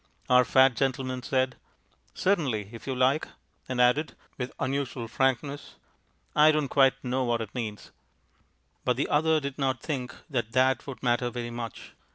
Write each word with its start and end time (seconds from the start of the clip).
Our 0.31 0.43
fat 0.43 0.75
gentleman 0.75 1.21
said: 1.21 1.57
"Certainly, 2.15 2.69
if 2.71 2.87
you 2.87 2.95
like," 2.95 3.27
and 3.69 3.79
added, 3.79 4.15
with 4.35 4.51
unusual 4.59 5.07
frankness: 5.07 5.75
"I 6.35 6.51
don't 6.51 6.69
quite 6.69 7.03
know 7.03 7.23
what 7.23 7.39
it 7.39 7.53
means." 7.53 7.91
But 8.83 8.97
the 8.97 9.09
other 9.09 9.39
did 9.39 9.59
not 9.59 9.79
think 9.79 10.15
that 10.27 10.53
that 10.53 10.87
would 10.87 11.03
matter 11.03 11.29
very 11.29 11.51
much. 11.51 11.91